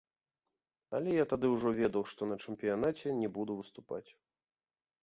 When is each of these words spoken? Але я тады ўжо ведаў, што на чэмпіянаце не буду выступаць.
Але 0.99 1.09
я 1.17 1.25
тады 1.33 1.47
ўжо 1.51 1.75
ведаў, 1.81 2.03
што 2.15 2.21
на 2.33 2.41
чэмпіянаце 2.43 3.07
не 3.23 3.31
буду 3.39 3.51
выступаць. 3.61 4.07